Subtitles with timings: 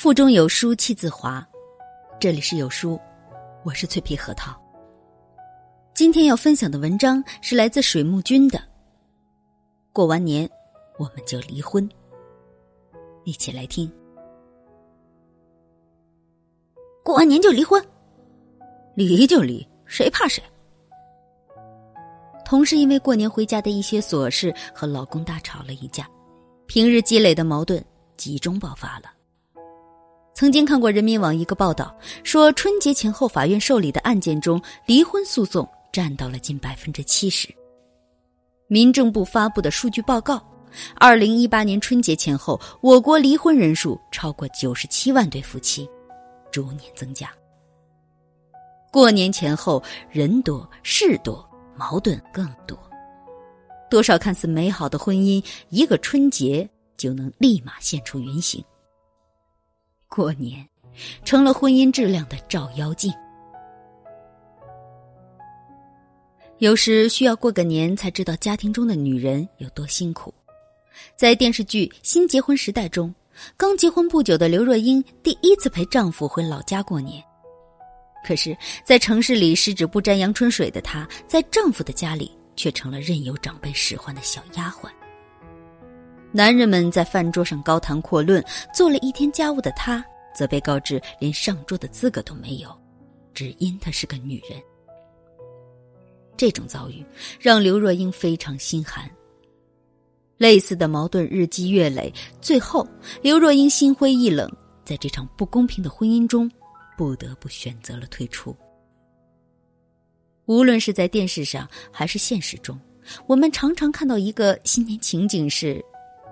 [0.00, 1.44] 腹中有书气自华，
[2.20, 2.96] 这里是有书，
[3.64, 4.56] 我是脆皮核桃。
[5.92, 8.62] 今天要分享的文章是来自水木君的。
[9.92, 10.48] 过完年，
[11.00, 11.88] 我们就离婚。
[13.24, 13.92] 一起来听。
[17.02, 17.84] 过完年就离婚，
[18.94, 20.40] 离就离，谁怕谁？
[22.44, 26.08] 同事因为过年回家的一些琐事和老公大吵了一架，
[26.68, 27.84] 平日积累的矛盾
[28.16, 29.17] 集中爆发了。
[30.38, 31.92] 曾经看过人民网一个报道，
[32.22, 37.52] 说春节前后法院受理的案件中，离婚诉讼占到了近百分之七十。
[38.68, 40.40] 民政部发布的数据报告，
[40.94, 45.90] 二零一八年春节前后，我国离婚人数超过九十七万对夫妻，
[46.52, 47.28] 逐年增加。
[48.92, 51.44] 过年前后，人多事多，
[51.76, 52.78] 矛盾更多，
[53.90, 58.64] 多少看似美好的婚姻，一个春节就能立马现出原形。
[60.08, 60.66] 过年，
[61.24, 63.12] 成了婚姻质量的照妖镜。
[66.58, 70.34] 有时需要过个年，才知道家庭中的女人有多辛苦。
[71.14, 73.14] 在电视剧《新结婚时代》中，
[73.56, 77.22] 刚结婚不久的刘若英第一次陪丈夫回老家过年。
[78.26, 84.88] 可是，在城市里十指不沾阳春水的她，在丈夫的家里却成了任由长辈使唤的小丫鬟。
[86.30, 88.44] 男人们在饭桌上高谈阔论，
[88.74, 90.04] 做了一天家务的她，
[90.34, 92.68] 则被告知连上桌的资格都没有，
[93.32, 94.60] 只因她是个女人。
[96.36, 97.04] 这种遭遇
[97.40, 99.10] 让刘若英非常心寒。
[100.36, 102.86] 类似的矛盾日积月累，最后
[103.22, 104.48] 刘若英心灰意冷，
[104.84, 106.48] 在这场不公平的婚姻中，
[106.96, 108.54] 不得不选择了退出。
[110.44, 112.78] 无论是在电视上还是现实中，
[113.26, 115.82] 我们常常看到一个新年情景是。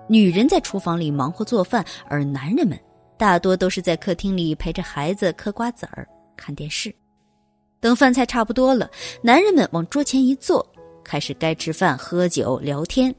[0.09, 2.79] 女人在厨房里忙活做饭，而男人们
[3.17, 6.93] 大多都是在客厅里陪着孩子嗑瓜子儿、看电视。
[7.79, 8.89] 等饭菜差不多了，
[9.21, 10.65] 男人们往桌前一坐，
[11.03, 13.13] 开始该吃饭、喝酒、聊天。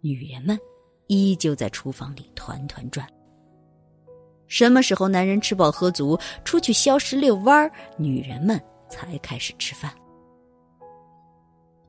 [0.00, 0.58] 女人们
[1.06, 3.06] 依旧在厨房里团团转。
[4.46, 9.90] 什么时候男人吃饱喝足，出去消食遛弯儿，女人们才开始吃饭。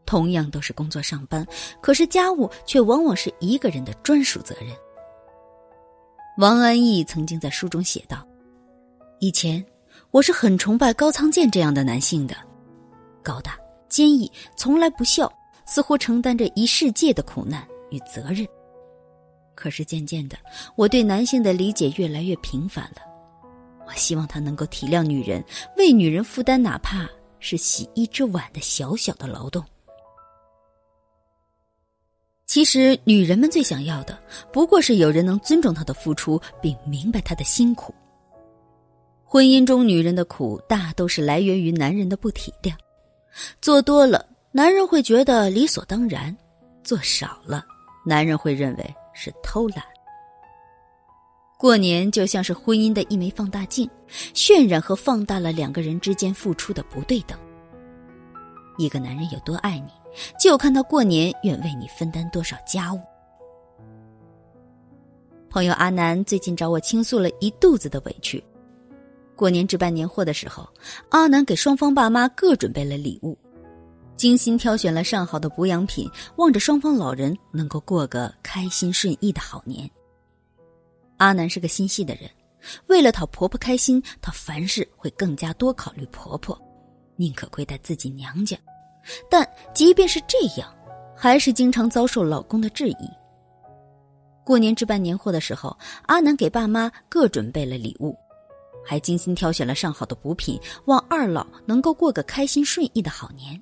[0.06, 1.46] 同样都是工作上班，
[1.82, 4.70] 可是家务却往往是一个人的专属责任。
[6.38, 8.28] 王安忆曾经在书中写道
[9.20, 9.66] ：“以前
[10.12, 12.36] 我是很崇拜高仓健这样的男性的，
[13.24, 13.58] 高大
[13.88, 15.32] 坚毅，从来不笑，
[15.66, 18.46] 似乎承担着一世界的苦难与责任。
[19.56, 20.38] 可是渐渐的，
[20.76, 23.02] 我对男性的理解越来越平凡了。
[23.88, 25.42] 我希望他能够体谅女人，
[25.78, 27.08] 为女人负担哪怕
[27.40, 29.64] 是洗一只碗的小小的劳动。”
[32.46, 34.18] 其实，女人们最想要的，
[34.54, 37.94] 不过是有人能尊重她的付出，并明白她的辛苦。
[39.24, 42.74] 婚姻中，女人的苦大都是来源于男人的不体谅，
[43.62, 46.34] 做多了，男人会觉得理所当然；
[46.84, 47.66] 做少了，
[48.06, 49.84] 男人会认为是偷懒。
[51.58, 53.90] 过年就像是婚姻的一枚放大镜，
[54.34, 57.38] 渲染和放大了两个人之间付出的不对等。
[58.78, 59.90] 一个男人有多爱你？
[60.40, 63.00] 就看他过年愿为你分担多少家务。
[65.50, 68.44] 朋友阿南最近找我倾诉了一肚子的委屈。
[69.36, 70.68] 过年置办年货的时候，
[71.10, 73.38] 阿南给双方爸妈各准备了礼物，
[74.16, 79.90] 精心挑选了上好的补养品，望着双方老人能够过个开心顺意的好年。
[81.18, 82.30] 阿南是个心细的人，
[82.88, 86.58] 为了讨婆婆开心，她凡事会更加多考虑婆婆，
[87.16, 88.58] 宁可亏待自己娘家。
[89.30, 90.74] 但即便是这样，
[91.16, 93.10] 还是经常遭受老公的质疑。
[94.44, 95.76] 过年置办年货的时候，
[96.08, 98.16] 阿南给爸妈各准备了礼物，
[98.86, 103.62] 还精心挑选了上好的补品，望二老能够过个开心顺意的好年。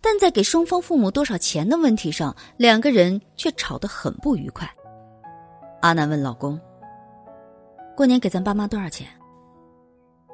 [0.00, 4.68] 但在给双方父母多少钱的问题上，两个人却吵得很不愉快。
[5.82, 6.60] 阿南问老公
[7.96, 9.06] ：“过年给咱爸妈多少钱？”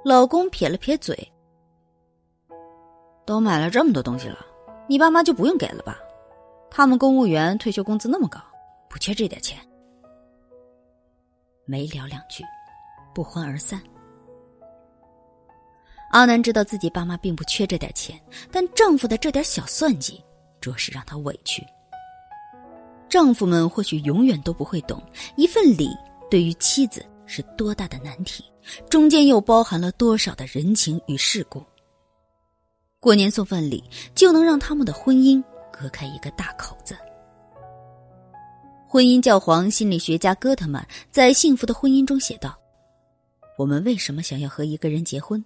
[0.02, 1.30] 老公撇了撇嘴。
[3.24, 4.44] 都买了这么多东西了，
[4.88, 5.98] 你爸妈就不用给了吧？
[6.70, 8.40] 他们公务员退休工资那么高，
[8.88, 9.58] 不缺这点钱。
[11.64, 12.44] 没聊两句，
[13.14, 13.80] 不欢而散。
[16.10, 18.20] 阿南知道自己爸妈并不缺这点钱，
[18.52, 20.22] 但丈夫的这点小算计，
[20.60, 21.64] 着实让他委屈。
[23.08, 25.02] 丈夫们或许永远都不会懂，
[25.36, 25.88] 一份礼
[26.30, 28.44] 对于妻子是多大的难题，
[28.90, 31.62] 中间又包含了多少的人情与世故。
[33.04, 33.84] 过年送份礼，
[34.14, 36.96] 就能让他们的婚姻隔开一个大口子。
[38.88, 42.58] 婚姻教皇心理学家戈特曼在《幸福的婚姻》中写道
[43.58, 45.44] ：“我们为什么想要和一个人结婚？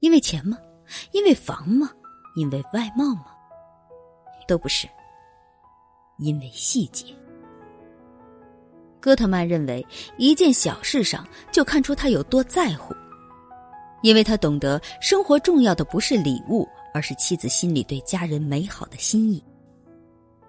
[0.00, 0.56] 因为钱吗？
[1.12, 1.90] 因为房吗？
[2.36, 3.26] 因为外貌吗？
[4.48, 4.88] 都不是。
[6.16, 7.04] 因为细节。
[8.98, 9.86] 戈特曼认为，
[10.16, 12.95] 一件小事上就看出他有多在乎，
[14.02, 19.42] 因为他懂得生活重要的不是礼物，而是妻子心里对家人美好的心意。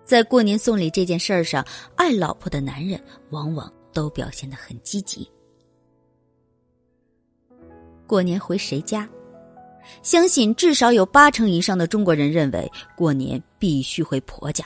[0.03, 1.65] 在过年送礼这件事儿上，
[1.95, 3.01] 爱老婆的男人
[3.31, 5.29] 往往都表现得很积极。
[8.05, 9.07] 过年回谁家？
[10.03, 14.65] 相信至少有八成以上的中国人认为，过年必须回婆家。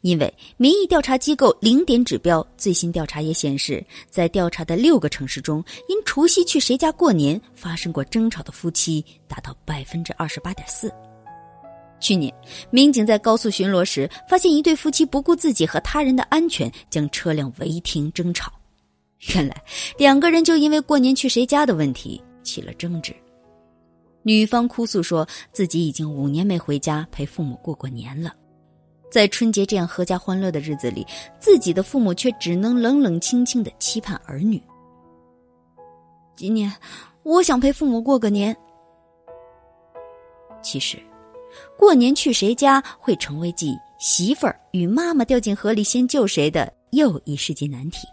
[0.00, 10.92] 因为民意调查机构零点指标最新调查也显示，在调查的六个城市中，因除夕去谁家过年发生过争吵的夫妻达到百分之二十八点四。
[12.00, 12.34] 去年，
[12.70, 18.52] 民警在高速巡逻时，发现一对夫妻不顾自己和他人的安全，将车辆违停争吵。
[19.34, 19.62] 原来，
[19.96, 23.14] 两个人就因为过年去谁家的问题起了争执。
[24.24, 28.34] 女方哭诉说自己已经五年没回家陪父母过过年了。
[29.12, 31.06] 在春节这样阖家欢乐的日子里，
[31.38, 34.60] 自己的父母却只能冷冷清清的期盼儿女。
[36.34, 36.74] 今年，
[37.22, 38.56] 我想陪父母过个年。
[40.62, 40.98] 其实，
[41.76, 48.08] 过年去谁家会成为继媳妇儿与妈妈掉进河里先救谁的又一世纪难题。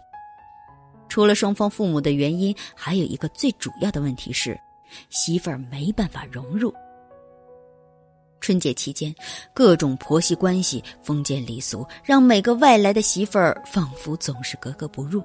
[1.08, 4.60] 除了双方父母的原因，还有一个最主要的问题是，
[5.08, 6.70] 媳妇儿没办法融入。
[8.40, 9.14] 春节期间，
[9.54, 15.22] 各种婆媳关系、封建礼俗，让每个外来的媳妇儿仿佛总是格格不入。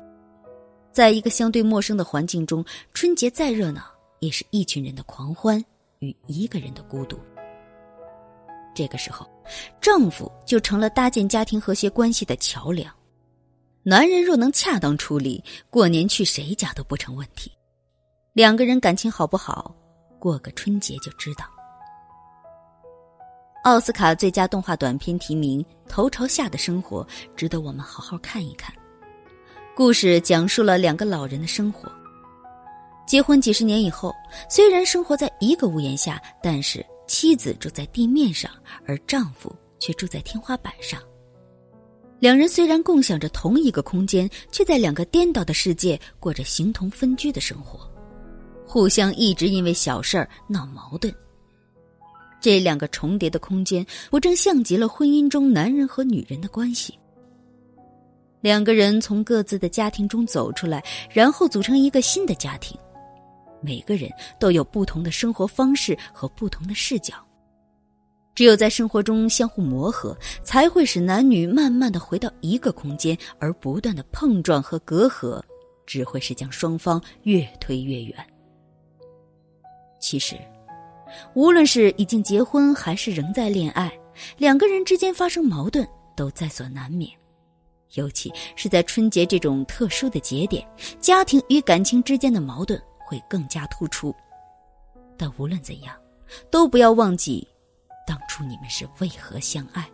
[0.92, 2.64] 在一个相对陌生的环境中，
[2.94, 3.84] 春节再热闹，
[4.20, 5.64] 也是一群人的狂欢
[6.00, 7.18] 与一个人的孤独。
[8.74, 9.26] 这个时候，
[9.80, 12.94] 丈夫就成了搭建家庭和谐关系的桥梁。
[13.84, 17.52] 男人若能恰当处理，过年去谁家都不成问题。
[18.34, 19.74] 两个人感情好不好，
[20.20, 21.46] 过个春节就知道。
[23.66, 25.60] 奥斯卡最佳动画短片提名
[25.90, 27.04] 《头朝下的生活》
[27.36, 28.72] 值得我们好好看一看。
[29.76, 31.92] 故事讲述了两个老人的生活。
[33.08, 34.14] 结婚几十年以后，
[34.48, 38.52] 虽然生活在一个屋檐下，但是妻子住在地面上，
[38.86, 41.02] 而丈夫却住在天花板上。
[42.20, 47.92] 两人虽然共享着同一个空间，却在两个颠倒的世界过着形同分居的生活，
[48.64, 51.12] 互相一直因为小事儿闹矛盾。
[52.45, 56.94] 这两个重叠的空间，不正像极了婚姻中男人和女人的关系？
[58.39, 62.77] 两个人从各自的家庭中走出来，然后组成一个新的家庭。
[63.62, 64.07] 每个人
[64.39, 67.15] 都有不同的生活方式和不同的视角。
[68.36, 75.42] 只有在生活中相互磨合，才会使男女慢慢的回到一个空间，而不断的碰撞和隔阂，
[75.88, 78.15] 只会是将双方越推越远。
[80.00, 80.38] 其实。
[81.34, 83.92] 无论是已经结婚还是仍在恋爱，
[84.38, 87.12] 两个人之间发生矛盾都在所难免。
[87.94, 90.68] 尤其是在春节这种特殊的节点，
[91.00, 94.13] 家庭与感情之间的矛盾会更加突出。
[95.18, 95.96] 但无论怎样，
[96.52, 97.48] 都不要忘记，
[98.06, 99.88] 当初你们是为何相爱。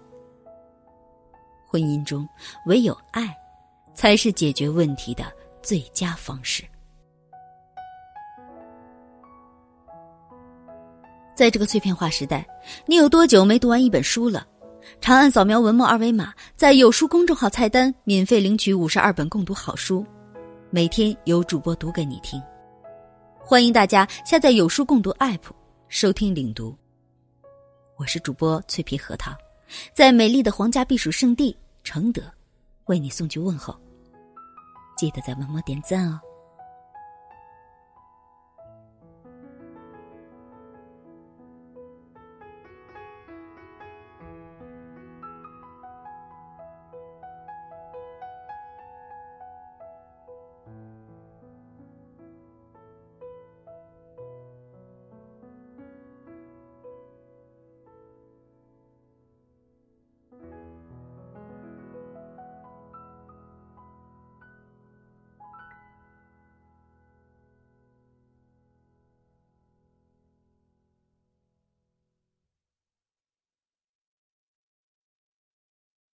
[1.67, 2.27] 婚姻中，
[2.65, 3.35] 唯有爱，
[3.93, 6.63] 才是解决问题的最佳方式。
[11.41, 12.47] 在这个碎片化时代，
[12.85, 14.45] 你有多久没读完一本书了？
[14.99, 20.05] 长按扫描文末二维码，在有书公众号菜单免费领取五十二本共读好书，
[20.69, 22.39] 每天有主播读给你听。
[23.39, 25.39] 欢迎大家下载有书共读 APP
[25.87, 26.77] 收听领读。
[27.97, 29.35] 我是主播脆皮核桃，
[29.95, 32.21] 在美丽的皇家避暑胜地承德，
[32.85, 33.75] 为你送去问候。
[34.95, 36.19] 记得在文末点赞哦。